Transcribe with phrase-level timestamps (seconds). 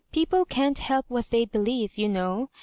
[0.11, 2.49] People can't help what they believe, you know.